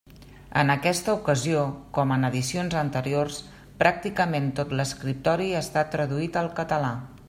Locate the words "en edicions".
2.15-2.77